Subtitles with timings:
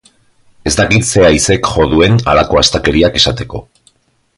[0.69, 3.67] Ez dakit zer haizek jo duen, halako astakeriak esateko.